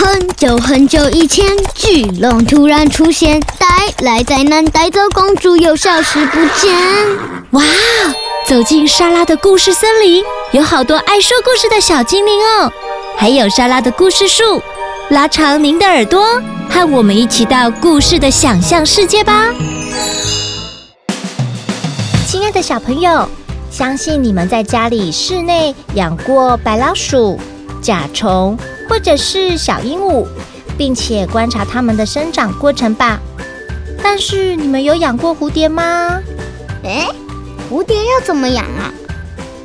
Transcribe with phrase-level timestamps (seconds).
[0.00, 3.66] 很久很久以前，巨龙突然出现，带
[4.04, 6.72] 来灾难，带走公主，又消失不见。
[7.50, 7.64] 哇！
[8.46, 10.22] 走进莎拉的故事森林，
[10.52, 12.72] 有好多爱说故事的小精灵哦，
[13.16, 14.62] 还有莎拉的故事树。
[15.08, 16.40] 拉长您的耳朵，
[16.70, 19.46] 和我们一起到故事的想象世界吧。
[22.24, 23.28] 亲爱的小朋友，
[23.68, 27.40] 相信你们在家里室内养过白老鼠、
[27.80, 28.58] 甲虫。
[28.88, 30.26] 或者是小鹦鹉，
[30.78, 33.20] 并且观察它们的生长过程吧。
[34.02, 36.18] 但是你们有养过蝴蝶吗？
[36.84, 37.06] 诶，
[37.70, 38.90] 蝴蝶要怎么养啊？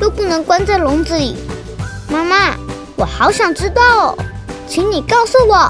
[0.00, 1.34] 又不能关在笼子里。
[2.08, 2.54] 妈妈，
[2.94, 4.18] 我好想知道哦，
[4.68, 5.68] 请你告诉我。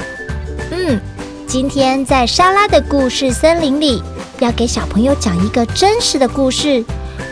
[0.70, 1.00] 嗯，
[1.47, 4.02] 今天在莎拉的故事森林里，
[4.41, 6.84] 要给小朋友讲一个真实的故事，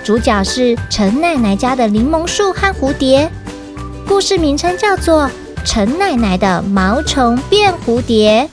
[0.02, 3.30] 主角是陈奶奶家的柠檬树和蝴蝶。
[4.06, 5.30] 故事名称叫做。
[5.64, 8.48] 陈奶奶的毛虫变蝴蝶，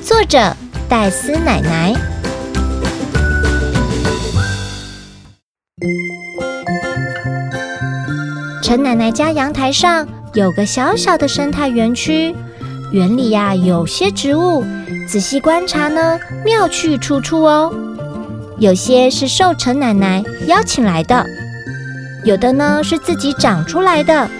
[0.00, 0.56] 作者
[0.88, 1.92] 戴斯奶奶。
[8.62, 12.32] 陈奶奶家阳台上有个小小的生态园区，
[12.92, 14.64] 园里呀有些植物，
[15.08, 17.74] 仔细观察呢，妙趣处处哦。
[18.58, 21.26] 有些是受陈奶奶邀请来的，
[22.22, 24.30] 有的呢是自己长出来的，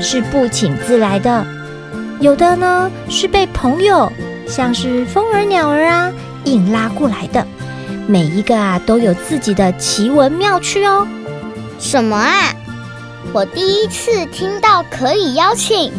[0.00, 1.46] 是不请自来的。
[2.20, 4.10] 有的呢是被朋友，
[4.46, 6.12] 像是风儿、鸟儿啊，
[6.44, 7.46] 硬拉过来的。
[8.06, 11.06] 每一个啊都有自己的奇闻妙趣哦。
[11.78, 12.54] 什么啊？
[13.32, 15.92] 我第一次听到可以邀请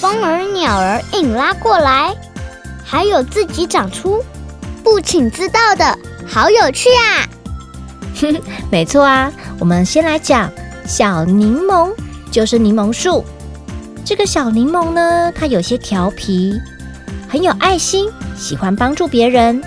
[0.00, 2.14] 风儿、鸟儿硬拉过来，
[2.84, 4.22] 还有自己长出
[4.82, 7.28] 不请自到的，好有趣啊！
[8.20, 9.32] 哼， 没错啊。
[9.60, 10.50] 我们先来讲
[10.84, 11.92] 小柠檬，
[12.30, 13.24] 就是柠檬树。
[14.04, 16.60] 这个小柠檬呢，它有些调皮，
[17.26, 19.62] 很有爱心，喜欢帮助别人。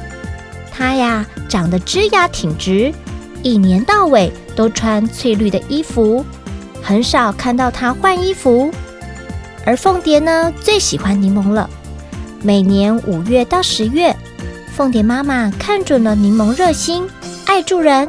[0.71, 2.93] 它呀，长得枝桠挺直，
[3.41, 6.23] 一年到尾都穿翠绿的衣服，
[6.83, 8.69] 很少看到它换衣服。
[9.65, 11.67] 而凤蝶呢，最喜欢柠檬了。
[12.43, 14.15] 每年五月到十月，
[14.71, 17.09] 凤蝶妈妈看准了柠檬热心，
[17.47, 18.07] 爱助人，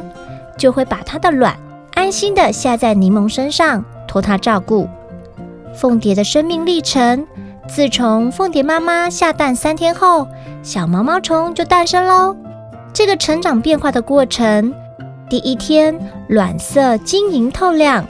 [0.59, 1.57] 就会把它的卵
[1.95, 4.87] 安心的下在柠檬身上，托它照顾。
[5.79, 7.25] 凤蝶的生命历程，
[7.65, 10.27] 自从凤蝶妈妈下蛋三天后，
[10.61, 12.35] 小毛毛虫就诞生喽。
[12.91, 14.73] 这个成长变化的过程，
[15.29, 15.97] 第一天
[16.27, 18.05] 卵色晶莹透亮，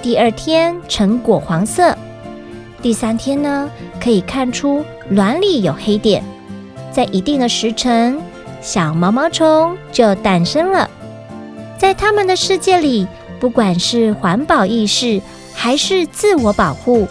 [0.00, 1.94] 第二天呈果黄色，
[2.80, 3.70] 第三天呢，
[4.02, 6.24] 可以看出卵里有黑点。
[6.90, 8.18] 在一定的时辰，
[8.62, 10.88] 小毛毛虫就诞生了。
[11.76, 13.06] 在他们的世界里，
[13.38, 15.20] 不管是环保意识，
[15.62, 17.06] 还是自我保护。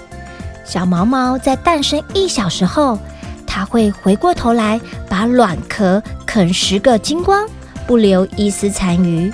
[0.66, 2.98] 小毛毛在诞生一小时后，
[3.46, 7.48] 它会回过头来把卵壳啃食个精光，
[7.86, 9.32] 不留一丝残余。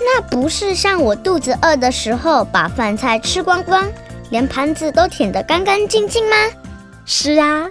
[0.00, 3.86] 那不是像我肚子饿的时候把饭菜吃光光，
[4.30, 6.34] 连盘子都舔得干干净净吗？
[7.04, 7.68] 是啊，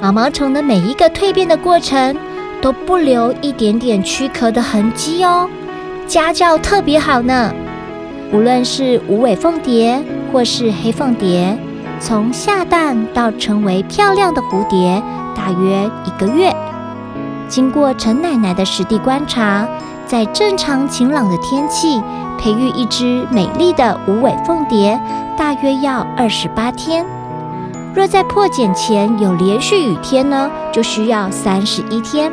[0.00, 2.16] 毛毛虫的每一个蜕变的过程
[2.62, 5.46] 都不留一点点躯壳的痕迹哦，
[6.06, 7.52] 家教特别好呢。
[8.30, 11.58] 无论是无尾凤蝶或是黑凤蝶，
[11.98, 15.02] 从下蛋到成为漂亮的蝴蝶，
[15.34, 16.54] 大约一个月。
[17.48, 19.66] 经过陈奶奶的实地观察，
[20.06, 22.02] 在正常晴朗的天气，
[22.38, 25.00] 培育一只美丽的无尾凤蝶，
[25.34, 27.06] 大约要二十八天。
[27.94, 32.30] 若在破茧前有连续雨天呢，就需要三十一天。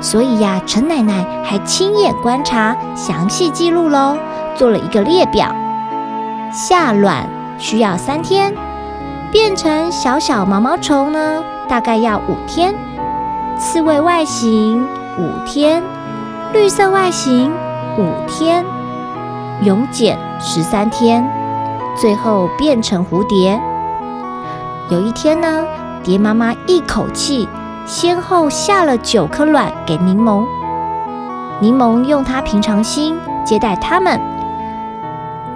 [0.00, 4.16] 所以呀，陈奶奶还亲眼观察，详细记录喽。
[4.58, 5.54] 做了一个列表，
[6.52, 7.24] 下卵
[7.58, 8.52] 需要三天，
[9.30, 12.74] 变成小小毛毛虫呢，大概要五天；
[13.56, 14.84] 刺猬外形
[15.16, 15.80] 五天，
[16.52, 17.52] 绿色外形
[17.96, 18.64] 五天，
[19.62, 21.24] 蛹茧十三天，
[21.96, 23.60] 最后变成蝴蝶。
[24.90, 25.64] 有一天呢，
[26.02, 27.48] 蝶妈妈一口气
[27.86, 30.44] 先后下了九颗卵给柠檬，
[31.60, 34.20] 柠檬用它平常心接待它们。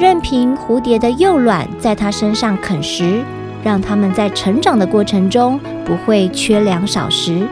[0.03, 3.23] 任凭蝴蝶的幼卵在它身上啃食，
[3.63, 7.47] 让它们在成长的过程中不会缺粮少食。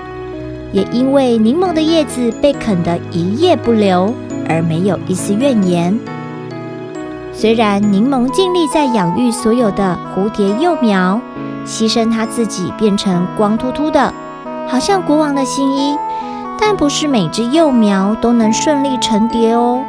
[0.72, 4.12] 也因为柠檬的叶子被啃得一叶不留，
[4.48, 5.96] 而没有一丝怨言。
[7.32, 11.20] 虽然柠檬尽力在养育所有的蝴蝶幼苗，
[11.64, 14.12] 牺牲它自己变成光秃秃的，
[14.66, 15.96] 好像国王的新衣，
[16.58, 19.84] 但不是每只幼苗都能顺利成蝶哦。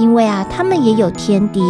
[0.00, 1.62] 因为啊，它们也有天敌，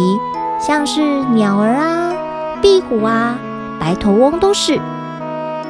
[0.57, 1.01] 像是
[1.33, 2.13] 鸟儿啊、
[2.61, 3.35] 壁虎啊、
[3.77, 4.79] 白头翁都是。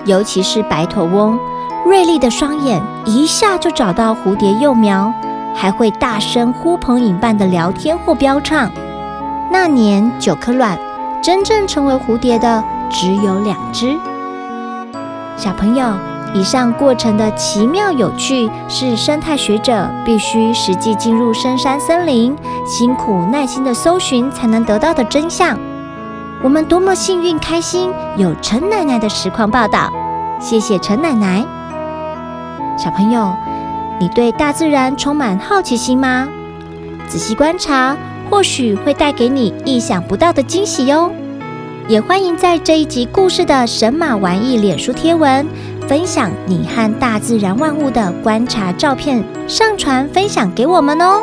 [0.06, 1.40] 尤其是白头翁，
[1.88, 5.12] 锐利的双眼一下就找到蝴蝶幼苗，
[5.56, 8.70] 还会大声呼朋引伴的聊天或飙唱。
[9.52, 10.78] 那年九颗卵，
[11.20, 13.98] 真正成为蝴蝶的只有两只。
[15.36, 15.86] 小朋友，
[16.34, 22.36] 以上过程的奇妙有趣，是生态学者必须实际进入深山森林，
[22.72, 25.60] 辛苦耐心的搜寻才能得到的真相。
[26.42, 29.92] 我们多么幸运开心，有陈奶奶的实况报道，
[30.40, 31.46] 谢谢陈奶奶。
[32.78, 33.36] 小朋友，
[34.00, 36.30] 你对大自然充满好奇心吗？
[37.10, 37.98] 仔细观察，
[38.30, 41.12] 或许会带给你意想不到的惊喜哟。
[41.90, 45.46] 也欢迎在这一集故事的神马玩意脸书贴文，
[45.90, 51.22] 分享你和大自然万物的观察照片，上传分享给我们哦。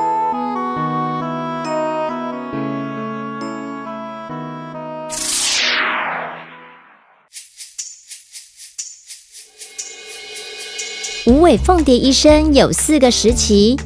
[11.28, 13.78] 无尾凤蝶一生有四个时期：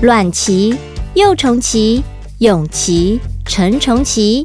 [0.00, 0.74] 卵期、
[1.12, 2.02] 幼虫期、
[2.38, 4.42] 蛹期、成虫期。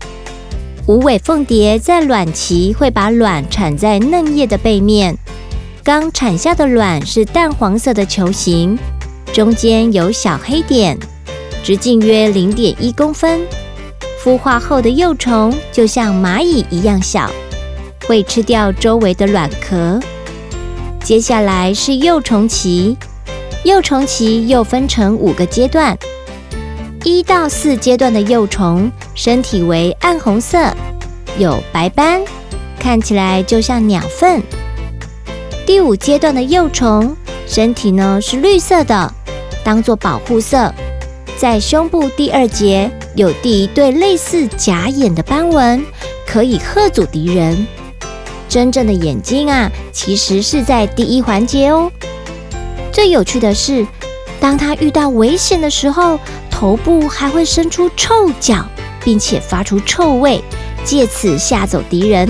[0.86, 5.18] 无尾凤蝶在卵期会把卵产在嫩叶的背面，
[5.82, 8.78] 刚产下的卵是淡黄色的球形，
[9.32, 11.00] 中间有小黑点，
[11.64, 13.40] 直径约零点一公分。
[14.22, 17.32] 孵化后的幼虫就像蚂蚁一样小，
[18.06, 19.98] 会吃掉周围的卵壳。
[21.04, 22.96] 接下来是幼虫期，
[23.64, 25.98] 幼虫期又分成五个阶段，
[27.04, 30.72] 一到四阶段的幼虫身体为暗红色，
[31.38, 32.22] 有白斑，
[32.80, 34.42] 看起来就像鸟粪。
[35.66, 37.16] 第五阶段的幼虫
[37.48, 39.14] 身体呢是绿色的，
[39.64, 40.72] 当做保护色，
[41.36, 45.84] 在胸部第二节有第一对类似假眼的斑纹，
[46.28, 47.68] 可以吓阻敌人。
[48.52, 51.90] 真正的眼睛啊，其实是在第一环节哦。
[52.92, 53.88] 最有趣的是，
[54.42, 56.20] 当它遇到危险的时候，
[56.50, 58.66] 头部还会伸出臭脚，
[59.06, 60.44] 并且发出臭味，
[60.84, 62.30] 借此吓走敌人。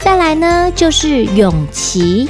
[0.00, 2.28] 再来呢，就是蛹期，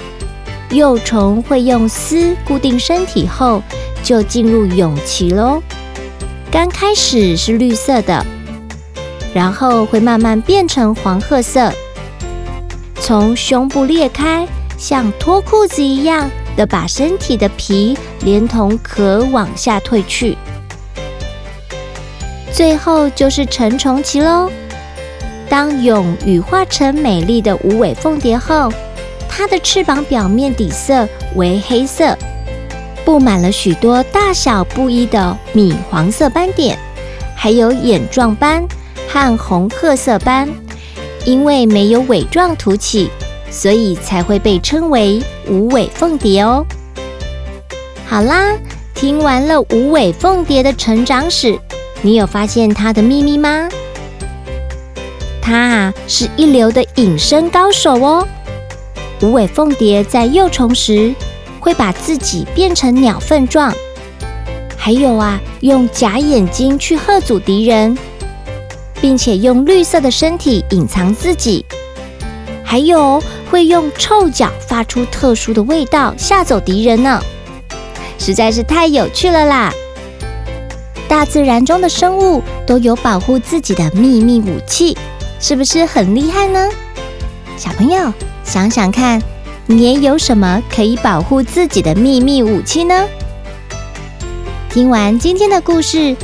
[0.69, 3.62] 幼虫会用丝固定身体后，
[4.02, 5.62] 就进入蛹期喽。
[6.52, 8.26] 刚开始是绿色的，
[9.32, 11.73] 然后会慢慢变成黄褐色。
[13.00, 20.37] 从胸部裂开，像脱裤子一样的把身体的皮连同壳往下褪去。
[22.52, 24.50] 最后就是成虫期喽。
[25.49, 28.70] 当蛹羽化成美丽的无尾凤蝶后，
[29.29, 32.17] 它的翅膀表面底色为黑色，
[33.05, 36.79] 布满了许多大小不一的米黄色斑点，
[37.35, 38.64] 还有眼状斑
[39.08, 40.49] 和红褐色斑。
[41.25, 43.11] 因为没有尾状突起，
[43.50, 46.64] 所以才会被称为无尾凤蝶哦。
[48.06, 48.56] 好啦，
[48.94, 51.58] 听完了无尾凤蝶的成长史，
[52.02, 53.69] 你有发现它的秘密吗？
[55.40, 58.26] 它啊是一流的隐身高手哦。
[59.23, 61.14] 无尾凤蝶在幼虫时
[61.58, 63.73] 会把自己变成鸟粪状，
[64.76, 67.96] 还有啊用假眼睛去吓阻敌人。
[69.00, 71.64] 并且用绿色的身体隐藏自己，
[72.62, 77.21] 还有会用臭脚发出特殊的味道吓走敌人呢，
[78.19, 79.73] 实在是太有趣了啦！
[81.09, 84.97] 大自然中的生物都有保护自己的秘密武器，
[85.40, 86.69] 是不是很厉害呢？
[87.57, 88.12] 小朋友
[88.45, 89.21] 想想看，
[89.66, 93.09] 你也有什么可以保护自己的秘密武器呢？
[94.69, 96.14] 听完今天的故事。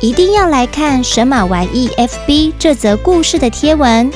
[0.00, 4.10] 一定要来看神马玩意 FB 这则故事的贴文，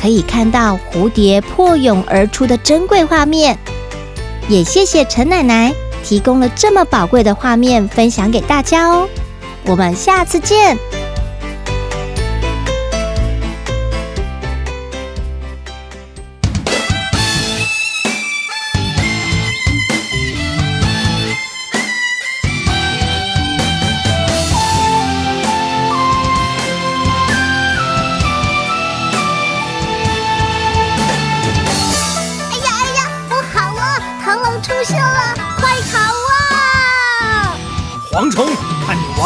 [0.00, 3.58] 可以看到蝴蝶破蛹而出的珍贵画面。
[4.48, 9.08] 也谢谢陈奶奶提供了这么宝贵的画面分享给大家哦。
[9.64, 10.78] 我们下次见。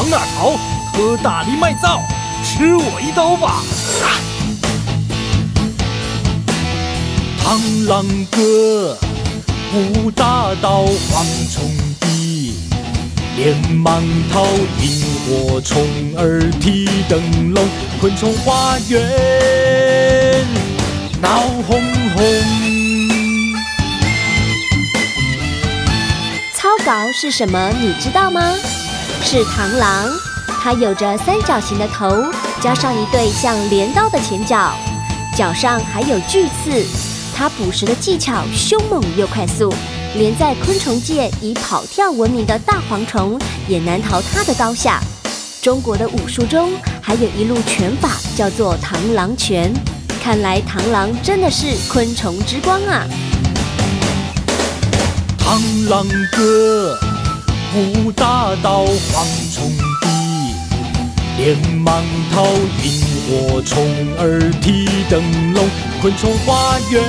[0.00, 0.56] 往哪逃！
[0.94, 2.00] 喝大力麦皂，
[2.42, 3.62] 吃我一刀吧！
[7.44, 8.96] 螳螂哥，
[9.74, 12.54] 武大刀，蝗虫弟，
[13.36, 14.02] 连忙
[14.32, 14.46] 逃！
[14.80, 17.62] 萤火虫儿提灯笼，
[18.00, 20.46] 昆虫花园
[21.20, 21.78] 闹哄
[22.16, 22.16] 哄。
[22.16, 22.24] 轰。
[26.54, 27.70] 操稿是什么？
[27.78, 28.54] 你知道吗？
[29.22, 30.08] 是螳螂，
[30.60, 32.24] 它有着三角形的头，
[32.60, 34.72] 加上一对像镰刀的前脚，
[35.36, 36.84] 脚上还有巨刺。
[37.34, 39.72] 它捕食的技巧凶猛又快速，
[40.14, 45.00] 连在昆虫界以跑跳闻名的大蝗虫也难逃它的刀下。
[45.62, 49.72] 中国的武术中还有一路拳法叫做螳螂拳，
[50.22, 53.06] 看来螳螂真的是昆虫之光啊！
[55.38, 56.98] 螳螂哥，
[57.72, 59.24] 五大刀蝗
[59.54, 60.08] 虫地，
[61.38, 62.02] 连蟒
[62.34, 62.44] 桃
[62.82, 62.90] 萤
[63.28, 63.86] 火虫
[64.18, 65.22] 儿提灯
[65.54, 65.64] 笼，
[66.00, 67.00] 昆虫花园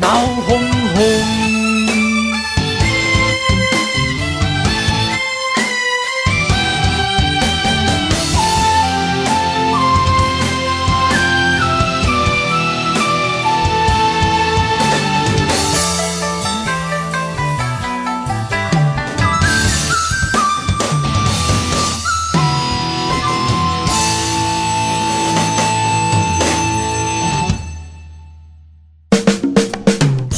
[0.00, 0.08] 闹
[0.46, 0.67] 哄。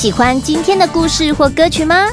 [0.00, 2.06] 喜欢今天的故事或歌曲吗？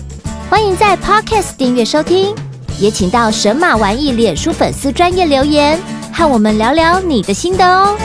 [0.49, 2.35] 欢迎在 Podcast 订阅收听，
[2.81, 5.79] 也请到神马玩意脸书粉丝专业留言，
[6.11, 7.95] 和我们聊聊你的心得哦。